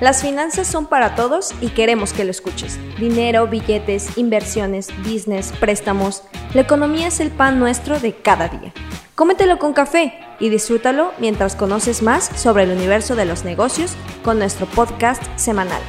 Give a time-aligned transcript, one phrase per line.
[0.00, 2.78] Las finanzas son para todos y queremos que lo escuches.
[3.00, 6.22] Dinero, billetes, inversiones, business, préstamos.
[6.54, 8.72] La economía es el pan nuestro de cada día.
[9.16, 14.38] Cómetelo con café y disfrútalo mientras conoces más sobre el universo de los negocios con
[14.38, 15.82] nuestro podcast semanal.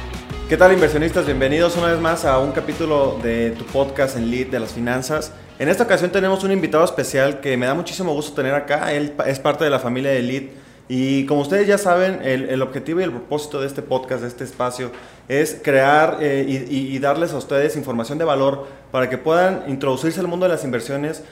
[0.48, 1.24] ¿Qué tal inversionistas?
[1.24, 5.32] Bienvenidos una vez más a un capítulo de tu podcast en Lead de las finanzas.
[5.60, 8.92] En esta ocasión tenemos un invitado especial que me da muchísimo gusto tener acá.
[8.92, 10.42] Él es parte de la familia de Lead
[10.92, 14.42] y como ustedes ya saben, el, objetivo y el propósito de este podcast, de este
[14.42, 14.90] espacio,
[15.28, 20.26] es crear eh, y, darles a ustedes información de valor para que puedan introducirse al
[20.26, 21.22] mundo de las inversiones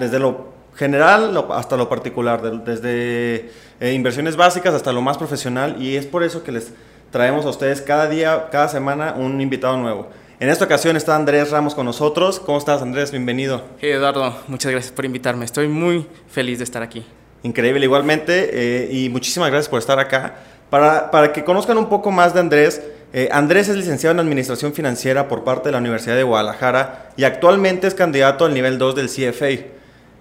[0.00, 3.48] desde lo general hasta lo particular, desde
[3.78, 5.80] eh, inversiones básicas hasta lo más profesional.
[5.80, 6.72] Y es por eso que les
[7.12, 10.08] traemos a ustedes cada día, cada semana, un invitado nuevo.
[10.40, 12.40] En esta ocasión está Andrés Ramos con nosotros.
[12.40, 13.12] ¿Cómo estás, Andrés?
[13.12, 13.62] Bienvenido.
[13.78, 15.44] Hey, Eduardo, muchas gracias por invitarme.
[15.44, 17.06] Estoy muy feliz de estar aquí.
[17.44, 18.50] Increíble, igualmente.
[18.52, 20.34] Eh, y muchísimas gracias por estar acá.
[20.70, 24.72] Para, para que conozcan un poco más de Andrés, eh, Andrés es licenciado en Administración
[24.72, 28.94] Financiera por parte de la Universidad de Guadalajara y actualmente es candidato al nivel 2
[28.96, 29.66] del CFA.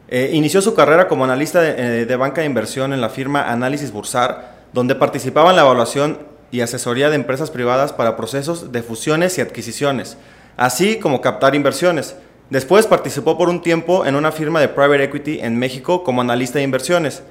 [0.10, 3.92] Eh, inició su carrera como analista de, de, banca de inversión en la firma Análisis
[3.94, 6.20] Bursar, donde participaba en la evaluación
[6.52, 10.18] y asesoría de empresas privadas para procesos de fusiones y adquisiciones,
[10.58, 12.18] así como captar inversiones.
[12.50, 16.60] Después participó por un tiempo en una firma de private equity en México como analista
[16.60, 17.24] de inversiones.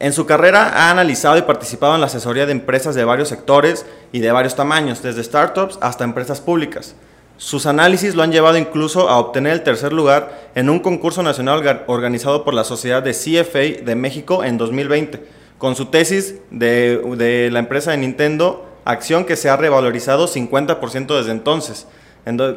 [0.00, 3.84] En su carrera ha analizado y participado en la asesoría de empresas de varios sectores
[4.12, 6.94] y de varios tamaños, desde startups hasta empresas públicas.
[7.36, 11.84] Sus análisis lo han llevado incluso a obtener el tercer lugar en un concurso nacional
[11.86, 15.24] organizado por la Sociedad de CFA de México en 2020,
[15.56, 21.30] con su tesis de, la empresa de Nintendo, acción que se ha revalorizado 50% desde
[21.32, 21.86] entonces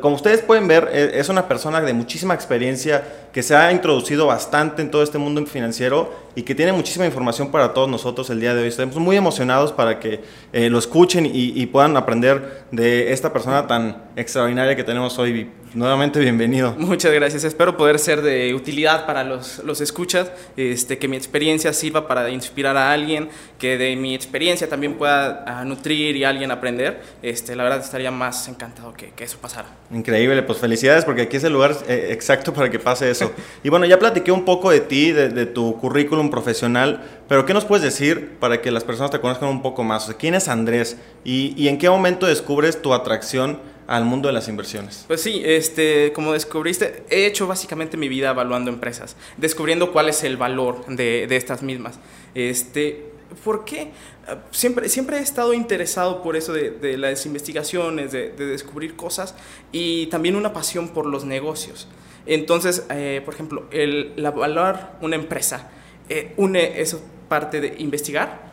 [0.01, 4.27] como ustedes pueden ver, e, es una persona de muchísima experiencia que se ha introducido
[4.27, 8.39] bastante en todo este mundo financiero y que tiene muchísima información para todos nosotros el
[8.39, 8.67] día de hoy.
[8.67, 14.03] Estamos muy emocionados para que eh, lo escuchen y, puedan aprender de esta persona tan
[14.15, 15.49] extraordinaria que tenemos hoy.
[15.73, 16.75] Nuevamente bienvenido.
[16.77, 17.45] Muchas gracias.
[17.45, 22.29] Espero poder ser de utilidad para los, los escuchas, este, que mi experiencia sirva para
[22.29, 27.01] inspirar a alguien, que de mi experiencia también pueda ah, nutrir y alguien aprender.
[27.21, 29.69] Este, la verdad estaría más encantado que, que eso pasara.
[29.91, 33.31] Increíble, pues felicidades porque aquí es el lugar eh, exacto para que pase eso.
[33.63, 37.53] y bueno, ya platiqué un poco de ti, de, de tu currículum profesional, pero ¿qué
[37.53, 40.13] nos puedes decir para que las personas te conozcan un poco más?
[40.19, 43.59] ¿Quién es Andrés y, en qué momento descubres tu atracción
[43.91, 45.03] al mundo de las inversiones?
[45.05, 50.23] Pues sí, este, como descubriste, he hecho básicamente mi vida evaluando empresas, descubriendo cuál es
[50.23, 51.99] el valor de, estas mismas.
[52.33, 53.11] Este,
[53.43, 53.91] ¿Por qué?
[54.51, 59.35] Siempre, siempre he estado interesado por eso de, las investigaciones, de, descubrir cosas
[59.73, 61.89] y también una pasión por los negocios.
[62.25, 65.69] Entonces, eh, por ejemplo, el, la valorar una empresa
[66.07, 68.50] eh, une eso parte de investigar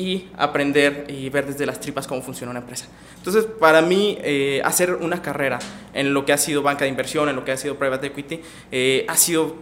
[0.00, 2.86] y aprender y ver desde las tripas cómo funciona una empresa.
[3.18, 5.58] Entonces, para mí, eh, hacer una carrera
[5.92, 8.40] en lo que ha sido banca de inversión, en lo que ha sido private equity,
[8.72, 9.56] eh, ha sido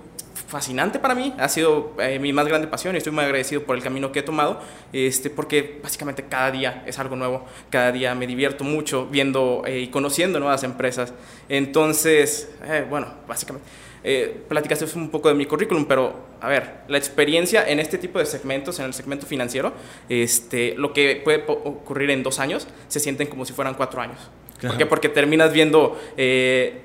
[0.46, 3.82] fascinante para mí, ha sido mi más grande pasión y estoy muy agradecido por el
[3.82, 4.60] camino que he tomado,
[4.94, 9.88] este, porque básicamente cada día es algo nuevo, cada día me divierto mucho viendo y
[9.88, 11.12] conociendo nuevas empresas.
[11.50, 12.48] Entonces,
[12.88, 13.68] bueno, básicamente
[14.04, 18.18] eh, platicaste un poco de mi currículum, pero a ver, la experiencia en este tipo
[18.18, 19.72] de segmentos, en el segmento financiero,
[20.08, 24.18] este, lo que puede ocurrir en dos años, se sienten como si fueran cuatro años.
[24.60, 24.86] ¿Por qué?
[24.86, 25.96] Porque terminas viendo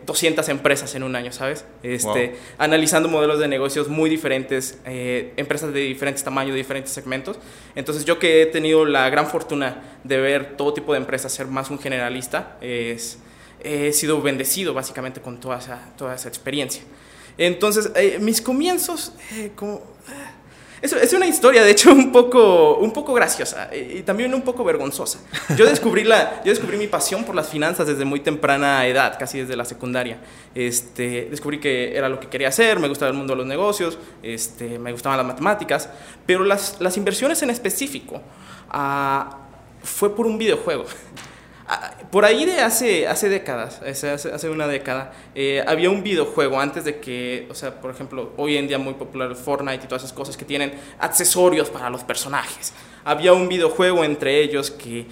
[0.05, 1.65] 200 eh, empresas en un año, ¿sabes?
[1.81, 7.39] Este, Analizando modelos de negocios muy diferentes, eh, empresas de diferentes tamaños, de diferentes segmentos.
[7.75, 11.47] Entonces yo que he tenido la gran fortuna de ver todo tipo de empresas, ser
[11.47, 13.17] más un generalista, es,
[13.63, 16.83] he sido bendecido básicamente con toda esa, toda esa experiencia.
[17.37, 19.75] Entonces, eh, mis comienzos, eh, como...
[19.75, 20.43] Eh,
[20.83, 25.19] es, una historia, de hecho, un poco, un poco graciosa y también un poco vergonzosa.
[25.55, 29.39] Yo descubrí, la, yo descubrí mi pasión por las finanzas desde muy temprana edad, casi
[29.39, 30.17] desde la secundaria.
[30.53, 33.97] Este, descubrí que era lo que quería hacer, me gustaba el mundo de los negocios,
[34.21, 35.89] este, me gustaban las matemáticas,
[36.25, 38.21] pero las, las inversiones en específico
[38.69, 39.37] ah,
[39.81, 40.85] fue por un videojuego.
[41.65, 46.59] Ah, por ahí de hace, hace décadas, hace, hace una década, eh, había un videojuego
[46.59, 50.03] antes de que, o sea, por ejemplo, hoy en día muy popular Fortnite y todas
[50.03, 52.71] esas cosas que tienen accesorios para los personajes.
[53.03, 55.07] Había un videojuego entre ellos que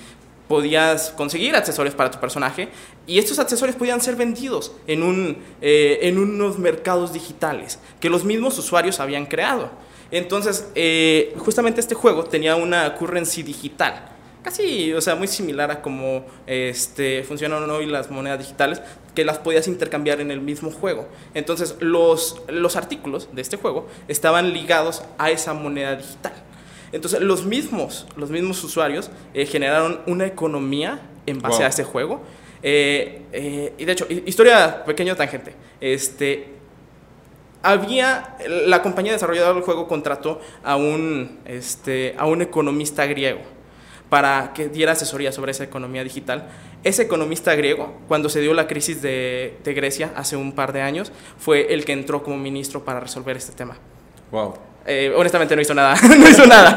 [0.47, 2.67] podías conseguir accesorios para tu personaje
[3.07, 8.23] y estos accesorios podían ser vendidos en, un, eh, en unos mercados digitales que los
[8.23, 9.71] mismos usuarios habían creado.
[10.11, 14.10] Entonces, eh, justamente este juego tenía una currency digital
[14.43, 18.81] casi, o sea, muy similar a cómo este, funcionan hoy las monedas digitales,
[19.15, 21.07] que las podías intercambiar en el mismo juego.
[21.33, 26.33] Entonces, los, los artículos de este juego estaban ligados a esa moneda digital.
[26.91, 31.65] Entonces, los mismos, los mismos usuarios eh, generaron una economía en base Wow.
[31.65, 32.21] a este juego.
[32.63, 35.55] Eh, eh, y de hecho, hi- historia pequeño tangente.
[35.79, 36.47] Este,
[37.63, 43.39] había, la compañía desarrolladora del juego contrató a un, este, a un economista griego
[44.11, 46.49] para que diera asesoría sobre esa economía digital.
[46.83, 51.13] Ese economista griego, cuando se dio la crisis de, Grecia hace un par de años,
[51.37, 53.77] fue el que entró como ministro para resolver este tema.
[54.29, 54.55] Wow.
[54.83, 56.75] Eh, honestamente no hizo nada, no hizo nada,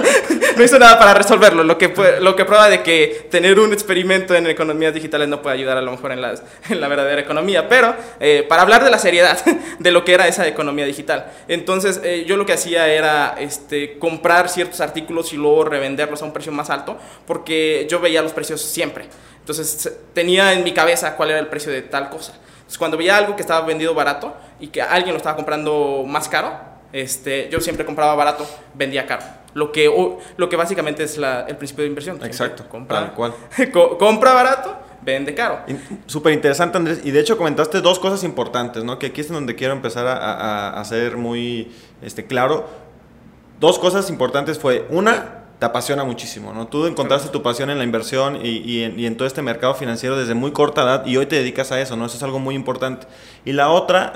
[0.59, 1.91] no hizo nada para resolverlo, lo que,
[2.21, 5.81] lo que prueba de que tener un experimento en economías digitales no puede ayudar a
[5.81, 9.43] lo mejor en, las, en la verdadera economía, pero eh, para hablar de la seriedad
[9.79, 11.33] de lo que era esa economía digital.
[11.49, 16.27] Entonces eh, yo lo que hacía era este, comprar ciertos artículos y luego revenderlos a
[16.27, 19.07] un precio más alto, porque yo veía los precios siempre.
[19.41, 22.35] Entonces tenía en mi cabeza cuál era el precio de tal cosa.
[22.79, 26.74] Cuando veía algo que estaba vendido barato y que alguien lo estaba comprando más caro,
[26.95, 29.25] este, yo siempre compraba barato, vendía caro.
[29.53, 32.19] Lo que, o- lo que básicamente es la- el principio de inversión.
[32.25, 33.35] Exacto, Compra, tal cual.
[33.73, 35.61] co- compra barato, vende caro.
[36.07, 37.01] Súper interesante, Andrés.
[37.05, 38.99] Y de hecho comentaste dos cosas importantes, ¿no?
[38.99, 42.67] Que aquí es donde quiero empezar a, a- a ser muy este, claro.
[43.61, 46.67] Dos cosas importantes fue, una, te apasiona muchísimo, ¿no?
[46.67, 49.75] Tú encontraste tu pasión en la inversión y, y en, y en todo este mercado
[49.75, 52.07] financiero desde muy corta edad y hoy te dedicas a eso, ¿no?
[52.07, 53.07] Eso es algo muy importante.
[53.45, 54.13] Y la otra,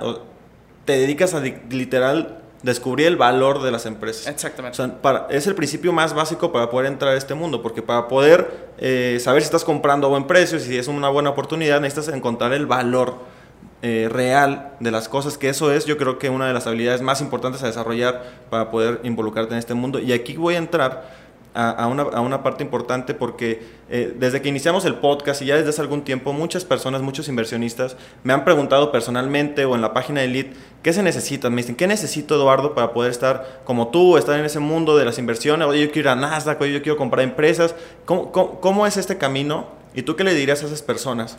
[0.85, 1.41] te dedicas a
[1.71, 4.27] literal descubrir el valor de las empresas.
[4.27, 4.81] Exactamente.
[4.83, 7.83] O sea, para- es el principio más básico para poder entrar a este mundo, porque
[7.83, 11.81] para poder eh, saber si estás comprando a buen precio, si es una buena oportunidad,
[11.81, 13.15] necesitas encontrar el valor
[13.83, 17.01] eh, real de las cosas, que eso es yo creo que una de las habilidades
[17.01, 20.01] más importantes a desarrollar para poder involucrarte en este mundo.
[20.01, 21.18] Y aquí voy a entrar
[21.61, 25.57] a, una, a una parte importante porque eh, desde que iniciamos el podcast y ya
[25.57, 29.93] desde hace algún tiempo, muchas personas, muchos inversionistas me han preguntado personalmente o en la
[29.93, 30.53] página de Elite,
[30.83, 31.51] ¿qué se necesita?
[31.51, 35.05] Me dicen, ¿qué necesito Eduardo para poder estar como tú, estar en ese mundo de
[35.05, 35.67] las inversiones?
[35.67, 37.75] Oye, yo quiero ir a Nasdaq, oye, yo quiero comprar empresas.
[38.05, 39.67] ¿Cómo, cómo, cómo es este camino?
[39.95, 41.39] ¿Y tú qué le dirías a esas personas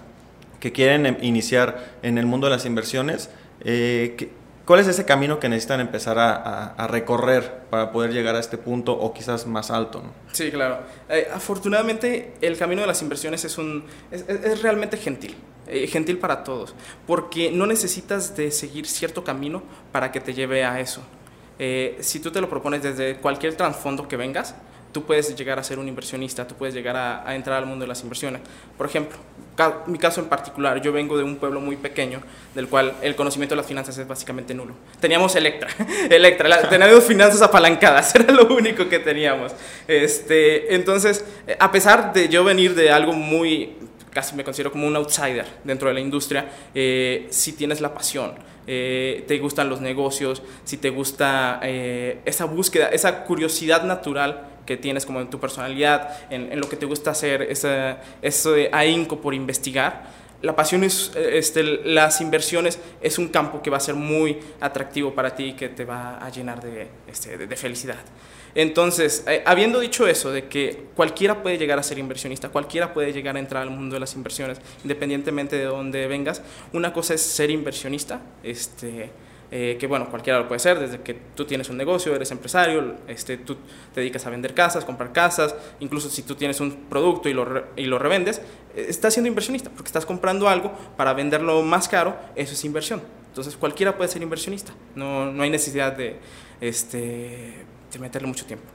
[0.60, 3.30] que quieren em- iniciar en el mundo de las inversiones?
[3.64, 4.39] Eh, ¿qué-
[4.70, 8.40] ¿Cuál es ese camino que necesitan empezar a, a- a recorrer para poder llegar a
[8.40, 10.04] este punto o quizás más alto?
[10.04, 10.12] ¿no?
[10.32, 10.82] Sí, claro.
[11.10, 15.36] Eh, afortunadamente, el camino de las inversiones es, un, es, es- es realmente gentil.
[15.66, 16.76] eh, gentil para todos.
[17.08, 21.02] Porque no necesitas de seguir cierto camino para que te lleve a eso.
[21.58, 24.54] Eh, si tú te lo propones desde cualquier trasfondo que vengas,
[24.92, 27.84] tú puedes llegar a ser un inversionista, tú puedes llegar a, a entrar al mundo
[27.86, 28.42] de las inversiones.
[28.78, 29.18] Por ejemplo,
[29.60, 32.22] ca- mi caso en particular, yo vengo de un pueblo muy pequeño,
[32.56, 34.74] del cual el conocimiento de las finanzas es básicamente nulo.
[35.02, 35.70] Teníamos Electra,
[36.10, 39.52] Electra, la- teníamos finanzas apalancadas, era lo único que teníamos.
[39.86, 43.74] Este, entonces, eh, a pesar de yo venir de algo muy,
[44.12, 48.34] casi me considero como un outsider dentro de la industria, eh, si tienes la pasión,
[48.66, 54.78] eh, te gustan los negocios, si te gusta eh, esa búsqueda, esa curiosidad natural que
[54.78, 59.20] tienes como en tu personalidad, en, en lo que te gusta hacer, ese, ese ahínco
[59.20, 60.04] por investigar.
[60.44, 65.16] La pasión es, este, las inversiones es un campo que va a ser muy atractivo
[65.16, 67.98] para ti y que te va a llenar de, este, de, de felicidad.
[68.54, 73.12] Entonces, eh, habiendo dicho eso, de que cualquiera puede llegar a ser inversionista, cualquiera puede
[73.12, 76.44] llegar a entrar al mundo de las inversiones, independientemente de dónde vengas,
[76.74, 79.10] una cosa es ser inversionista, este,
[79.52, 82.96] eh, que bueno, cualquiera lo puede ser, desde que tú tienes un negocio, eres empresario,
[83.08, 83.58] este, tú
[83.94, 87.46] te dedicas a vender casas, comprar casas, incluso si tú tienes un producto y lo,
[87.46, 88.42] re- y lo revendes,
[88.76, 93.02] eh, estás siendo inversionista, porque estás comprando algo para venderlo más caro, eso es inversión.
[93.30, 96.18] Entonces cualquiera puede ser inversionista, no, no hay necesidad de,
[96.62, 97.54] este,
[97.92, 98.66] de meterle mucho tiempo.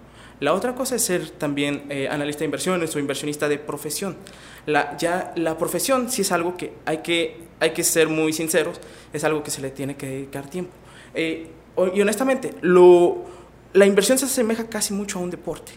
[0.41, 4.17] La otra cosa es ser también eh, analista de inversiones o inversionista de profesión.
[4.67, 8.81] La, ya la profesión sí es algo que hay, que hay que ser muy sinceros,
[9.13, 10.73] es algo que se le tiene que dedicar tiempo.
[11.15, 11.49] Eh,
[11.95, 13.25] y honestamente, lo,
[13.73, 15.73] la inversión se asemeja casi mucho a un deporte,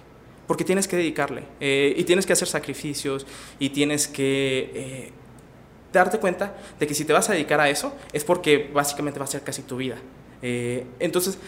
[0.47, 3.27] porque tienes que dedicarle eh, y tienes que hacer sacrificios
[3.59, 5.11] y tienes que
[5.93, 9.25] darte cuenta de que si te vas a dedicar a eso es porque básicamente va
[9.25, 9.97] a ser casi tu vida.
[10.41, 11.39] Entonces,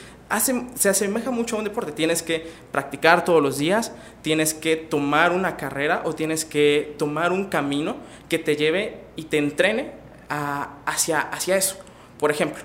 [0.75, 1.91] se asemeja mucho a un deporte.
[1.91, 7.31] Tienes que practicar todos los días, tienes que tomar una carrera o tienes que tomar
[7.31, 9.91] un camino que te lleve y te entrene
[10.85, 11.77] hacia, eso.
[12.19, 12.63] Por ejemplo,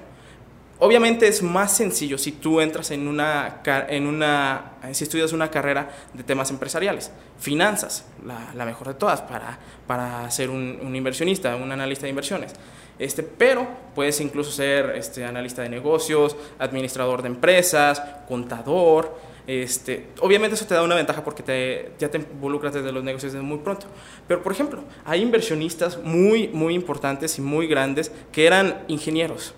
[0.81, 6.25] Obviamente es más sencillo si tú entras en una, en si estudias una carrera de
[6.25, 9.57] temas empresariales, finanzas, la, mejor de todas para,
[9.87, 12.55] para ser un inversionista, un analista de inversiones.
[12.99, 19.35] Este, pero puedes incluso ser este, analista de negocios, administrador de empresas, contador.
[19.47, 23.33] Este, obviamente eso te da una ventaja porque te, ya te involucras desde los negocios
[23.33, 23.87] desde muy pronto.
[24.27, 29.55] Pero por ejemplo, hay inversionistas muy, muy importantes y muy grandes que eran ingenieros.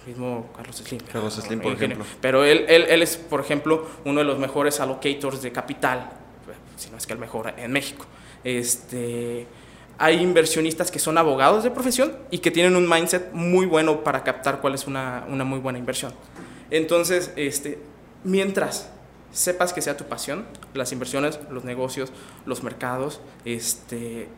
[0.00, 1.00] el mismo Carlos Slim.
[1.12, 2.04] Carlos Slim, por ejemplo.
[2.20, 6.10] Pero él, él, él, es, por ejemplo, uno de los mejores allocators de capital,
[6.76, 8.04] si no es que el mejor en México.
[8.42, 9.46] Este,
[10.00, 14.24] hay inversionistas que son abogados de profesión y que tienen un mindset muy bueno para
[14.24, 16.14] captar cuál es una, una muy buena inversión.
[16.70, 17.78] Entonces, este,
[18.24, 18.88] mientras
[19.30, 22.12] sepas que sea tu pasión, las inversiones, los negocios,
[22.46, 24.28] los mercados, este,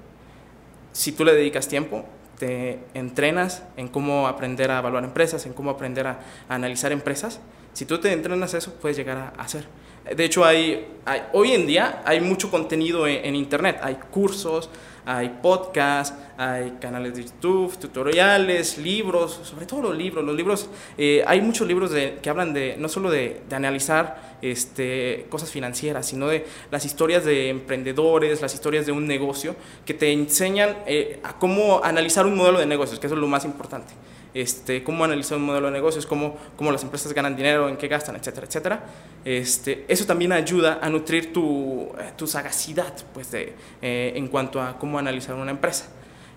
[0.91, 2.05] si tú le dedicas tiempo,
[2.41, 7.39] te entrenas en cómo aprender a evaluar empresas, en cómo aprender a, analizar empresas,
[7.73, 9.67] si tú te entrenas eso, puedes llegar a, hacer.
[10.05, 10.87] De hecho, hay,
[11.33, 14.69] hoy en día hay mucho contenido en Internet, hay cursos,
[15.05, 20.25] hay podcasts, hay canales de YouTube, tutoriales, libros, sobre todo los libros.
[20.25, 24.39] Los libros, eh, hay muchos libros de, que hablan de no solo de, de, analizar
[24.43, 29.95] este, cosas financieras, sino de las historias de emprendedores, las historias de un negocio, que
[29.95, 33.45] te enseñan eh, a cómo analizar un modelo de negocios, que eso es lo más
[33.45, 33.93] importante
[34.35, 37.89] este, cómo analizar un modelo de negocios, cómo, cómo las empresas ganan dinero, en qué
[37.89, 38.85] gastan, etcétera, etcétera.
[39.25, 44.61] Este, eso también ayuda a nutrir tu, eh, tu sagacidad pues de, eh, en cuanto
[44.61, 45.87] a cómo analizar una empresa.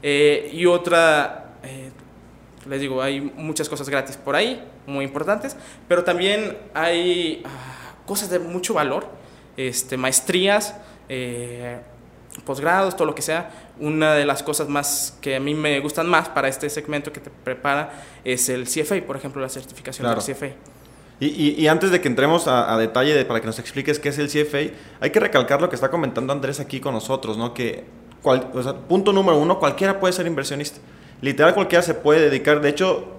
[0.03, 1.55] Eh, y otra,
[2.67, 5.55] les digo, hay muchas cosas gratis por ahí, muy importantes,
[5.87, 9.07] pero también hay ah, cosas de mucho valor,
[9.57, 10.75] este, maestrías,
[12.43, 13.51] posgrados, todo lo que sea.
[13.79, 17.19] Una de las cosas más que a mí me gustan más para este segmento que
[17.19, 17.91] te prepara
[18.23, 20.47] es el CFA, por ejemplo, la certificación del CFA.
[21.19, 24.17] Y, y, antes de que entremos a, detalle de, para que nos expliques qué es
[24.17, 27.53] el CFA, hay que recalcar lo que está comentando Andrés aquí con nosotros, ¿no?
[27.53, 27.85] Que,
[28.89, 30.79] punto número uno, cualquiera puede ser inversionista.
[31.21, 32.59] Literal, cualquiera se puede dedicar.
[32.59, 33.15] De hecho,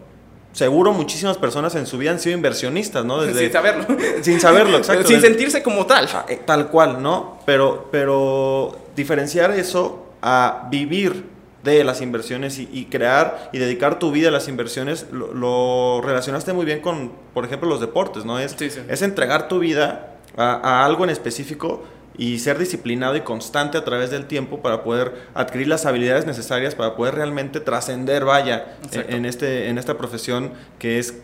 [0.57, 3.21] seguro muchísimas personas en su vida han sido inversionistas, ¿no?
[3.21, 3.87] Desde, sin saberlo.
[4.23, 5.07] Sin saberlo, exacto.
[5.07, 6.09] sin sentirse como tal.
[6.13, 7.39] Ah, eh, tal cual, ¿no?
[7.45, 11.25] Pero, pero diferenciar eso a vivir
[11.63, 16.65] de las inversiones y, crear y dedicar tu vida a las inversiones, lo, relacionaste muy
[16.65, 18.39] bien con, por ejemplo, los deportes, ¿no?
[18.39, 21.83] Es, es entregar tu vida a, algo en específico
[22.19, 26.75] y ser disciplinado y constante a través del tiempo para poder adquirir las habilidades necesarias
[26.75, 31.15] para poder realmente trascender, vaya, en, este, en esta profesión que es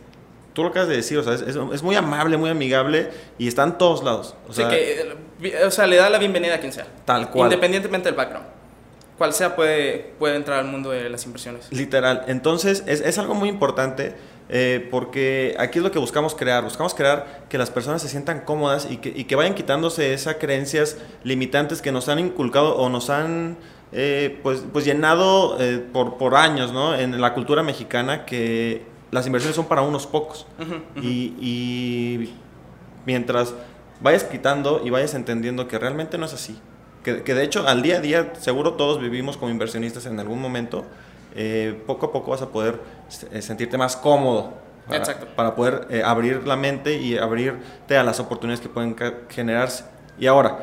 [0.52, 3.78] tú lo acabas de decir, o sea, es, muy amable, muy amigable y está en
[3.78, 4.34] todos lados.
[4.48, 5.16] O sea, que,
[5.64, 6.86] o sea, le da la bienvenida a quien sea.
[7.04, 7.50] Tal cual.
[7.50, 8.46] Independientemente del background.
[9.16, 11.70] Cual sea puede, puede entrar al mundo de las inversiones.
[11.70, 12.24] Literal.
[12.26, 14.14] Entonces, es, es algo muy importante
[14.54, 16.62] eh, porque aquí es lo que buscamos crear.
[16.62, 20.36] Buscamos crear que las personas se sientan cómodas y que, y que vayan quitándose esas
[20.36, 23.56] creencias limitantes que nos han inculcado o nos han...
[23.94, 26.94] Eh, pues, pues llenado eh, por, por años ¿no?
[26.94, 30.46] en la cultura mexicana que las inversiones son para unos pocos.
[31.00, 32.30] Y,
[33.04, 33.54] mientras
[34.00, 36.58] vayas quitando y vayas entendiendo que realmente no es así,
[37.04, 40.84] que, de hecho al día a día seguro todos vivimos como inversionistas en algún momento,
[41.34, 42.80] eh, poco a poco vas a poder
[43.32, 44.60] eh, sentirte más cómodo.
[45.36, 48.96] Para, poder eh, abrir la mente y abrirte a las oportunidades que pueden
[49.30, 49.84] generarse.
[50.18, 50.58] Y ahora,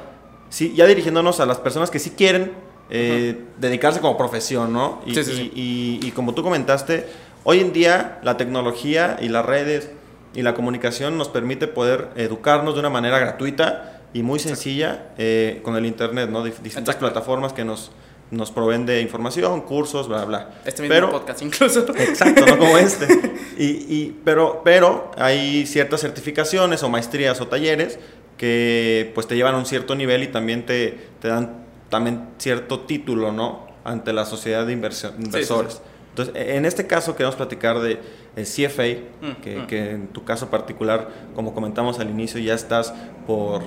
[0.50, 2.52] sí, ya dirigiéndonos a las personas que sí quieren
[2.90, 5.02] dedicarse como profesión, ¿no?
[5.06, 7.06] Y, y como tú comentaste,
[7.46, 9.90] Hoy en día la tecnología y las redes
[10.36, 15.62] y la comunicación nos permite poder educarnos de una manera gratuita y muy sencilla eh,
[15.64, 16.44] con el Internet, ¿no?
[16.44, 17.92] distintas plataformas que nos,
[18.32, 20.62] nos proveen de información, cursos, bla, bla.
[20.66, 21.86] Este mismo pero, podcast incluso.
[21.98, 23.08] Exacto, no como este.
[23.60, 28.00] Y, y, pero, pero hay ciertas certificaciones o maestrías o talleres
[28.38, 32.82] que pues te llevan a un cierto nivel y también te, te dan también cierto
[32.82, 33.68] título, ¿no?
[33.84, 35.82] Ante la sociedad de inversores.
[36.10, 38.00] Entonces, e, en este caso queremos platicar de
[38.36, 38.84] el CFA,
[39.22, 39.68] mm, que, mm.
[39.68, 42.94] que, en tu caso particular, como comentamos al inicio, ya estás
[43.28, 43.62] por...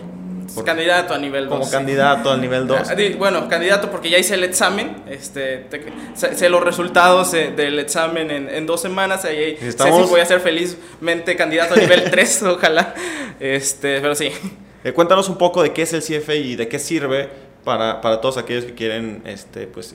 [0.64, 1.58] candidato a nivel 2.
[1.58, 2.90] Como candidato al nivel 2.
[2.90, 5.66] Ah, bueno, candidato porque ya hice el examen, este,
[6.14, 9.96] sé, los resultados del examen en, en dos semanas, y Estamos...
[9.96, 12.94] sé si voy a ser felizmente candidato a nivel 3, ojalá,
[13.40, 14.30] este, pero sí.
[14.84, 17.28] Eh, cuéntanos un poco de qué es el CFA y de qué sirve
[17.64, 19.94] para, para, todos aquellos que quieren este, pues,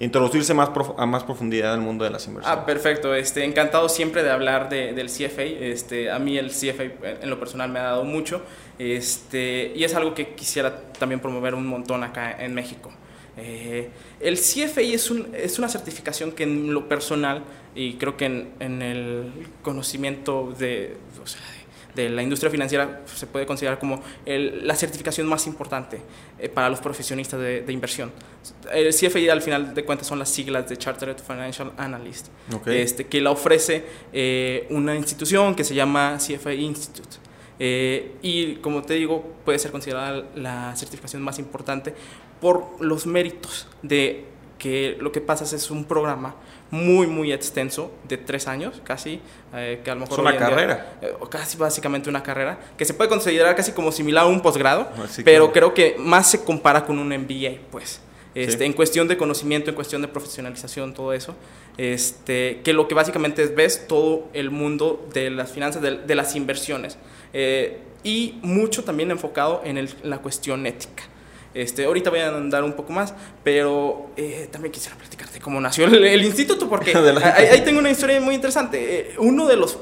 [0.00, 2.60] introducirse más a más profundidad al mundo de las inversiones.
[2.60, 3.14] Ah, perfecto.
[3.14, 5.42] Este, encantado siempre de hablar de, del CFA.
[5.42, 6.84] Este, a mí el CFA
[7.20, 8.42] en lo personal me ha dado mucho
[8.78, 12.92] este, y es algo que quisiera también promover un montón acá en México.
[13.38, 13.90] Eh,
[14.20, 17.42] el CFA es, un, es una certificación que en lo personal
[17.74, 21.42] y creo que en, en el conocimiento de, o sea,
[21.96, 26.00] de la industria financiera se puede considerar como la certificación más importante
[26.38, 28.12] eh, para los profesionistas de, inversión.
[28.72, 32.28] El CFI al final de cuentas son las siglas de Chartered Financial Analyst,
[32.66, 37.16] este, que la ofrece eh, una institución que se llama CFI Institute.
[37.58, 41.94] Eh, y como te digo, puede ser considerada la certificación más importante
[42.40, 44.24] por los méritos de
[44.58, 46.34] que lo que pasa es, es un programa
[46.70, 49.20] muy, muy extenso, de tres años casi,
[49.54, 50.14] eh, que a lo mejor...
[50.14, 50.98] Es una carrera.
[51.00, 54.88] Eh, casi básicamente una carrera, que se puede considerar casi como similar a un posgrado,
[55.08, 58.00] Sí, pero creo que más se compara con un MBA, pues.
[58.34, 58.64] Este, Sí.
[58.64, 61.34] En cuestión de conocimiento, en cuestión de profesionalización, todo eso.
[61.78, 66.14] Este, que lo que básicamente es, ves todo el mundo de las finanzas, de, de
[66.14, 66.96] las inversiones.
[67.32, 71.02] Eh, y mucho también enfocado en, el- en la cuestión ética.
[71.54, 75.86] Este, ahorita voy a andar un poco más, pero eh, también quisiera platicarte cómo nació
[75.86, 76.94] el, el instituto, porque
[77.34, 79.00] ahí, ahí tengo una historia muy interesante.
[79.00, 79.78] Eh, uno de los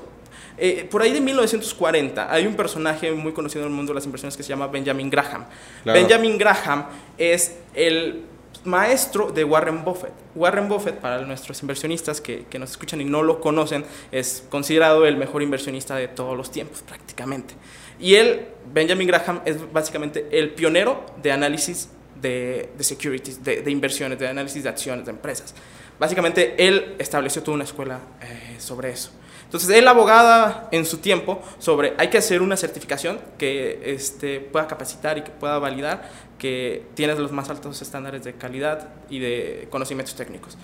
[0.56, 4.04] eh, por ahí de 1940 hay un personaje muy conocido en el mundo de las
[4.04, 5.46] inversiones que se llama Benjamin Graham.
[5.82, 5.98] Claro.
[6.00, 6.86] Benjamin Graham
[7.18, 8.22] es el
[8.64, 10.12] maestro de Warren Buffett.
[10.34, 15.06] Warren Buffett, para nuestros inversionistas que, que nos escuchan y no lo conocen, es considerado
[15.06, 17.54] el mejor inversionista de todos los tiempos, prácticamente.
[18.00, 21.88] Y él, Benjamin Graham, es básicamente el pionero de análisis
[22.20, 25.54] de, de securities, de, de inversiones, de análisis de acciones de empresas.
[25.98, 29.10] Básicamente, él estableció toda una escuela eh, sobre eso.
[29.54, 34.66] Entonces, él abogaba en su tiempo sobre hay que hacer una certificación que este, pueda
[34.66, 39.68] capacitar y que pueda validar que tienes los más altos estándares de calidad y de
[39.70, 40.58] conocimientos técnicos.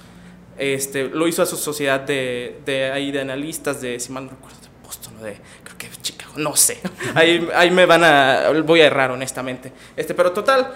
[0.59, 4.33] Este, lo hizo a su sociedad de, de, ahí de analistas de, si mal no
[4.33, 6.81] recuerdo, de Boston o de, creo que Chicago, no sé.
[7.15, 9.73] Ahí, ahí me van a, voy a errar honestamente.
[9.97, 10.69] Este, pero total,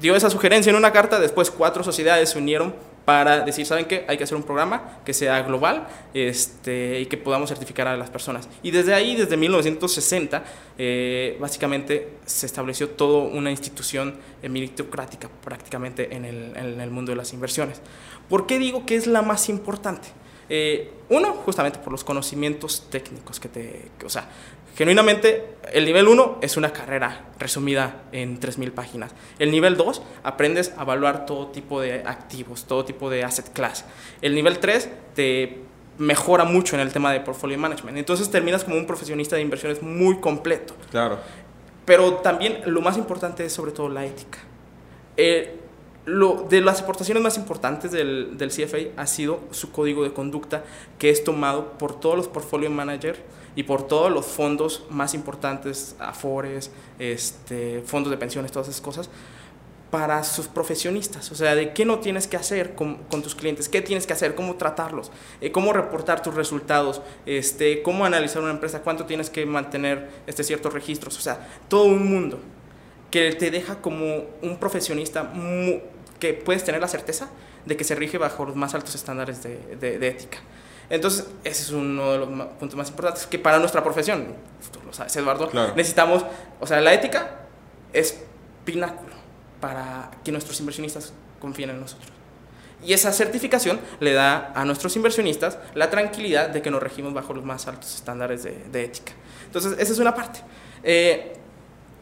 [0.00, 4.04] dio esa sugerencia en una carta, después cuatro sociedades se unieron para decir, ¿saben qué?
[4.08, 8.10] Hay que hacer un programa que sea global este, y que podamos certificar a las
[8.10, 8.48] personas.
[8.62, 10.44] Y desde ahí, desde 1960,
[10.78, 17.16] eh, básicamente se estableció toda una institución meritocrática prácticamente en el, en el mundo de
[17.16, 17.80] las inversiones.
[18.28, 20.08] ¿Por qué digo que es la más importante?
[20.54, 23.90] Eh, uno, justamente por los conocimientos técnicos que te...
[24.04, 24.28] o sea,
[24.76, 29.12] genuinamente, el nivel 1 es una carrera resumida en 3.000 páginas.
[29.38, 33.84] El nivel 2, aprendes a evaluar todo tipo de activos, todo tipo de asset class.
[34.20, 35.60] El nivel 3, te
[35.98, 37.98] mejora mucho en el tema de portfolio management.
[37.98, 40.74] Entonces terminas como un profesionista de inversiones muy completo.
[40.90, 41.18] Claro.
[41.84, 44.38] Pero también lo más importante es sobre todo la ética.
[45.16, 45.58] Eh,
[46.04, 50.64] lo, de las aportaciones más importantes del, del, CFA ha sido su código de conducta
[50.98, 53.20] que es tomado por todos los portfolio managers
[53.54, 59.10] y por todos los fondos más importantes, Afores, este, fondos de pensiones, todas esas cosas,
[59.92, 61.30] para sus profesionistas.
[61.32, 64.14] O sea, de qué no tienes que hacer con, con tus clientes, qué tienes que
[64.14, 65.10] hacer, cómo tratarlos,
[65.42, 70.44] eh, cómo reportar tus resultados, este, cómo analizar una empresa, cuánto tienes que mantener este,
[70.44, 71.18] ciertos registros.
[71.18, 72.40] O sea, todo un mundo
[73.10, 75.30] que te deja como un profesionista
[76.18, 77.28] que puedes tener la certeza
[77.66, 80.38] de que se rige bajo los más altos estándares de, de, de ética.
[80.92, 82.28] Entonces, ese es uno de los
[82.60, 84.26] puntos más importantes que para nuestra profesión,
[84.70, 85.72] tú lo sabes, Eduardo, Claro.
[85.74, 86.22] necesitamos,
[86.60, 87.46] o sea, la ética
[87.94, 88.22] es
[88.66, 89.14] pináculo
[89.58, 92.10] para que nuestros inversionistas confíen en nosotros.
[92.84, 97.32] Y esa certificación le da a nuestros inversionistas la tranquilidad de que nos regimos bajo
[97.32, 99.12] los más altos estándares de, de ética.
[99.46, 100.40] Entonces, esa es una parte.
[100.82, 101.32] Eh,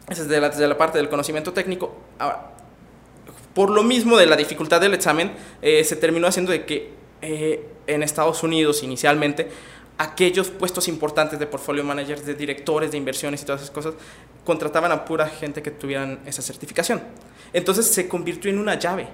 [0.09, 1.95] esa es de la, de la, parte del conocimiento técnico.
[2.19, 2.51] Ahora,
[3.53, 7.65] por lo mismo de la dificultad del examen, eh, se terminó haciendo de que eh,
[7.87, 9.49] en Estados Unidos inicialmente
[9.97, 13.93] aquellos puestos importantes de portfolio managers, de directores de inversiones y todas esas cosas,
[14.43, 17.01] contrataban a pura gente que tuvieran esa certificación.
[17.53, 19.07] Entonces se convirtió en una llave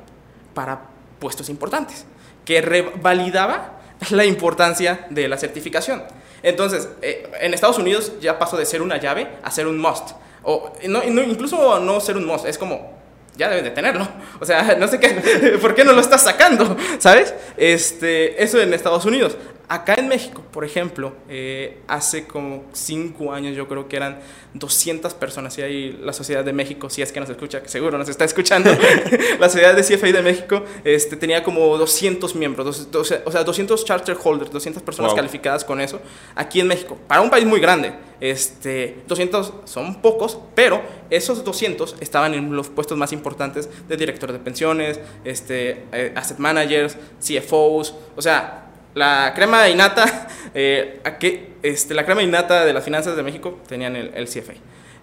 [0.54, 0.82] para
[1.20, 2.06] puestos importantes,
[2.46, 6.04] que revalidaba la importancia de la certificación.
[6.44, 10.12] Entonces, eh, en Estados Unidos ya pasó de ser una llave a ser un must.
[10.44, 12.97] O no, incluso no ser un must, es como,
[13.38, 14.08] ya debes de tenerlo.
[14.40, 16.76] O sea, no sé qué, ¿por qué no lo estás sacando?
[16.98, 17.34] ¿Sabes?
[17.56, 19.38] Este, eso en Estados Unidos.
[19.70, 24.22] Acá en México, por ejemplo, eh, hace como cinco años yo creo que eran
[24.54, 27.98] 200 personas, y ahí la Sociedad de México, si es que nos escucha, que seguro
[27.98, 28.72] nos está escuchando,
[29.40, 33.44] la Sociedad de CFA de México este, tenía como 200 miembros, dos, dos, o sea,
[33.44, 35.18] 200 charter holders, 200 personas wow.
[35.18, 36.00] calificadas con eso,
[36.34, 41.98] aquí en México, para un país muy grande, este, 200 son pocos, pero esos 200
[42.00, 47.94] estaban en los puestos más importantes de directores de pensiones, este, eh, asset managers, CFOs,
[48.16, 48.67] o sea,
[48.98, 53.96] la crema innata, eh, aquí, este, la crema innata de las finanzas de México tenían
[53.96, 54.54] el, el CFA.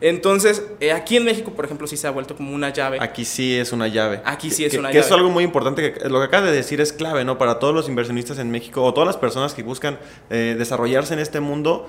[0.00, 2.98] Entonces, eh, aquí en México, por ejemplo, sí se ha vuelto como una llave.
[3.00, 4.20] Aquí sí es una llave.
[4.24, 5.07] Aquí sí es que, una que llave.
[5.07, 7.38] es algo muy importante, que lo que acaba de decir es clave, ¿no?
[7.38, 11.20] Para todos los inversionistas en México o todas las personas que buscan eh, desarrollarse en
[11.20, 11.88] este mundo,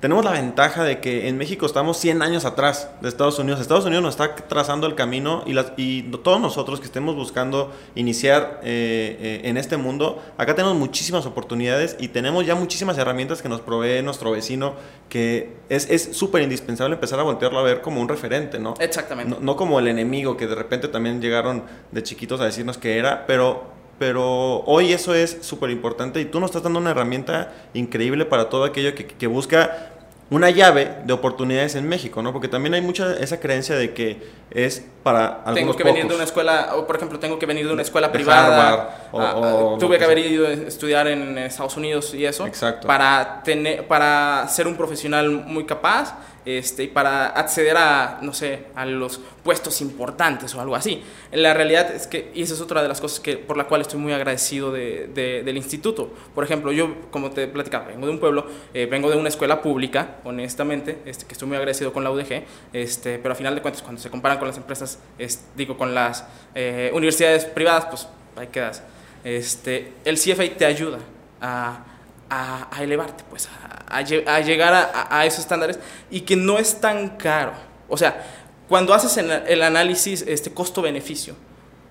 [0.00, 3.60] tenemos la ventaja de que en México estamos 100 años atrás de Estados Unidos.
[3.60, 7.72] Estados Unidos nos está trazando el camino y, las, y todos nosotros que estemos buscando
[7.94, 13.40] iniciar eh, eh, en este mundo, acá tenemos muchísimas oportunidades y tenemos ya muchísimas herramientas
[13.40, 14.74] que nos provee nuestro vecino,
[15.08, 18.74] que es súper indispensable empezar a voltearlo a ver como un referente, ¿no?
[18.78, 19.30] Exactamente.
[19.30, 22.98] No, no como el enemigo que de repente también llegaron de chiquitos a decirnos que
[22.98, 27.52] era, pero pero hoy eso es súper importante y tú nos estás dando una herramienta
[27.74, 29.90] increíble para todo aquello que, que busca
[30.28, 32.32] una llave de oportunidades en México, ¿no?
[32.32, 35.94] Porque también hay mucha esa creencia de que es para algunos Tengo que pocos.
[35.94, 38.72] venir de una escuela, o por ejemplo, tengo que venir de una escuela privada.
[38.72, 42.26] Harvard, o- ah, o ah, tuve que haber ido a estudiar en Estados Unidos y
[42.26, 42.44] eso.
[42.44, 42.88] Exacto.
[42.88, 46.14] Para, tener, para ser un profesional muy capaz
[46.46, 51.02] este, y para acceder a, no sé, a los puestos importantes o algo así.
[51.32, 53.80] La realidad es que, y esa es otra de las cosas que, por la cual
[53.82, 56.12] estoy muy agradecido de- de- del instituto.
[56.34, 59.60] Por ejemplo, yo, como te platicaba, vengo de un pueblo, eh, vengo de una escuela
[59.60, 63.60] pública, honestamente, este, que estoy muy agradecido con la UDG, este, pero a final de
[63.62, 68.08] cuentas, cuando se comparan con las empresas, es- digo, con las eh, universidades privadas, pues
[68.36, 68.82] ahí quedas.
[69.24, 70.98] Este, el CFA te ayuda
[71.40, 71.84] a,
[72.30, 75.78] a- a elevarte, pues, a, a a llegar a, a- esos estándares
[76.10, 77.52] y que no es tan caro.
[77.88, 78.24] O sea,
[78.68, 81.34] cuando haces el, el análisis este, costo-beneficio,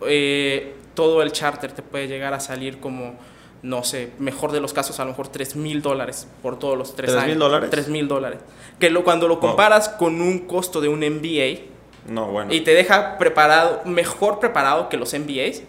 [0.06, 3.16] eh, todo el charter te puede llegar a salir como,
[3.62, 6.96] no sé, mejor de los casos, a lo mejor 3 mil dólares por todos los
[6.96, 7.30] tres ¿Tres años.
[7.32, 7.70] mil dólares?
[7.70, 8.40] 3 mil dólares.
[8.80, 9.50] Que lo, cuando lo Wow.
[9.50, 11.62] comparas con un costo de un MBA,
[12.12, 12.54] No, bueno.
[12.54, 15.64] y te deja preparado, mejor preparado que los MBAs,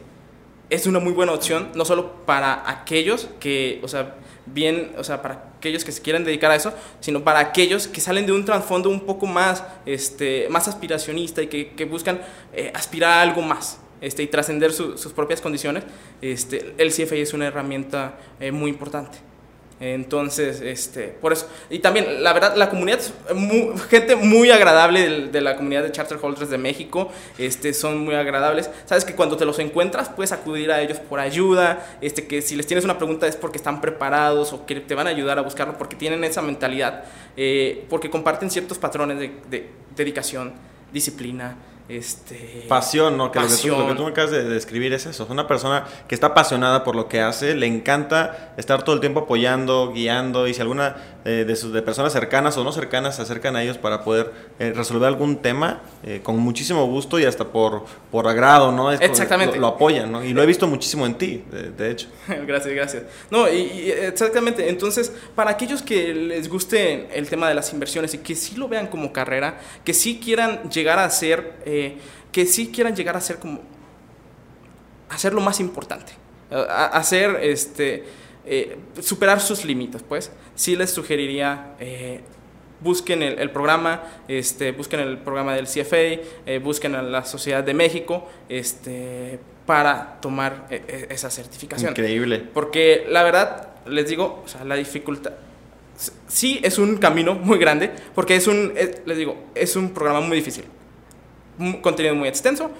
[0.71, 5.23] es una muy buena opción, no solo para aquellos que, o sea, bien, o sea,
[5.23, 8.45] para aquellos que se quieren dedicar a eso, sino para aquellos que salen de un
[8.45, 12.21] trasfondo un poco más, este, más aspiracionista y que, que buscan
[12.53, 13.79] eh, aspirar a algo más.
[14.01, 15.83] Este, y trascender su- sus propias condiciones,
[16.21, 19.19] este, el CFA es una herramienta eh, muy importante.
[19.79, 21.49] Entonces, este, por eso.
[21.69, 23.12] Y también, la verdad, la comunidad es
[23.91, 27.11] gente muy agradable de, la comunidad de Charter Holders de México.
[27.37, 28.71] Este, son muy agradables.
[28.87, 31.99] Sabes que cuando te los encuentras, puedes acudir a ellos por ayuda.
[32.01, 35.09] Este, que si les tienes una pregunta es porque están preparados o que te van
[35.09, 37.05] a ayudar a buscarlo porque tienen esa mentalidad.
[37.37, 40.55] eh, porque comparten ciertos patrones de, de dedicación,
[40.93, 41.57] disciplina.
[41.88, 43.31] Este, Pasión, ¿no?
[43.31, 43.96] Que lo que, tú, lo que pasión.
[43.96, 45.22] tú me acabas de de describir es eso.
[45.25, 49.01] Es una persona que está apasionada por lo que hace, le encanta estar todo el
[49.01, 53.16] tiempo apoyando, guiando, y si alguna eh, de sus de personas cercanas o no cercanas
[53.16, 57.25] se acercan a ellos para poder eh, resolver algún tema, eh, con muchísimo gusto y
[57.25, 58.90] hasta por, por agrado, ¿no?
[58.92, 59.55] Es por- Exactamente.
[59.57, 60.25] Lo, lo apoyan, ¿no?
[60.25, 62.09] Y lo he visto muchísimo en ti, de, de hecho.
[62.46, 63.03] Gracias, gracias.
[63.31, 64.68] No, y, y exactamente.
[64.68, 68.68] Entonces, para aquellos que les guste el tema de las inversiones y que sí lo
[68.68, 71.97] vean como carrera, que sí quieran llegar a ser, eh,
[72.33, 73.61] que sí quieran llegar a ser como,
[75.09, 76.12] hacer lo más importante,
[76.51, 78.05] a- a- hacer, este,
[78.45, 81.75] eh, superar sus límites, pues, sí les sugeriría.
[81.81, 82.21] eh,
[82.79, 85.97] Busquen el, el programa, este, busquen el programa del CFA,
[86.45, 91.93] eh, busquen a la Sociedad de México, este, para tomar eh, esa certificación.
[91.93, 92.39] Increíble.
[92.53, 95.33] Porque la verdad, les digo, o sea, la dificultad.
[96.29, 98.75] Sí, es un camino muy grande, porque es un,
[99.07, 100.65] les digo, es un programa muy difícil.
[101.83, 102.71] Contenido muy extenso,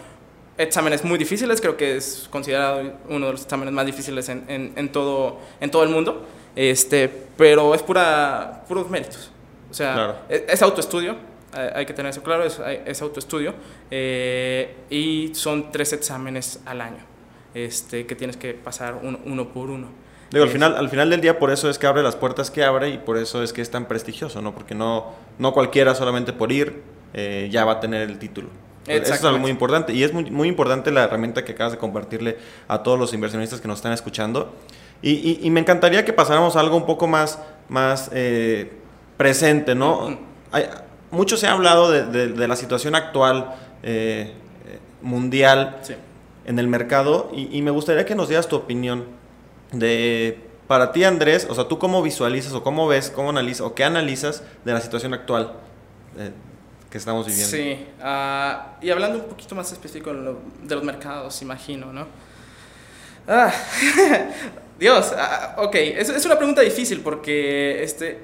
[0.59, 4.73] exámenes muy difíciles, creo que es considerado uno de los exámenes más difíciles en, en-
[4.77, 9.31] en todo, en todo el mundo, este, pero es pura, puros méritos.
[9.71, 10.17] O sea, Claro.
[10.29, 11.17] es, es autoestudio,
[11.57, 13.55] eh, hay que tener eso claro, es, es autoestudio,
[13.91, 17.05] eh, y son tres exámenes al año
[17.55, 19.89] este, que tienes que pasar uno, uno por uno.
[20.31, 22.65] Digo, al final, al final del día por eso es que abre las puertas que
[22.65, 24.55] abre y por eso es que es tan prestigioso, ¿no?
[24.55, 26.83] Porque no, no cualquiera solamente por ir
[27.15, 28.49] eh, ya va a tener el título.
[28.87, 31.79] Eso es algo muy importante y es muy, muy importante la herramienta que acabas de
[31.79, 34.53] compartirle a todos los inversionistas que nos están escuchando.
[35.03, 38.73] Y, y- y me encantaría que pasáramos a algo un poco más, más eh,
[39.17, 40.19] presente, ¿no?
[40.53, 40.67] Hay-
[41.11, 44.33] mucho se ha hablado de, de- de la situación actual eh,
[44.67, 45.95] eh, mundial Sí.
[46.47, 49.05] en el mercado y, y me gustaría que nos dieras tu opinión
[49.73, 53.75] de, para ti Andrés, o sea, tú cómo visualizas o cómo ves, cómo analizas o
[53.75, 55.53] qué analizas de la situación actual
[56.19, 56.31] eh,
[56.91, 57.51] que estamos viviendo.
[57.57, 62.07] Sí, ah, y hablando un poquito más específico de, lo- de los mercados, imagino, ¿no?
[63.29, 63.53] Ah,
[64.79, 68.21] Dios, ah, ok, es, es una pregunta difícil porque este,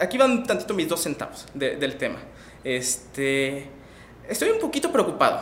[0.00, 2.18] aquí van tantito mis dos centavos de- del tema.
[2.64, 3.66] Este,
[4.28, 5.40] estoy un poquito preocupado,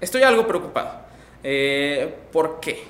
[0.00, 1.02] estoy algo preocupado.
[1.42, 2.82] Eh, ¿Por qué?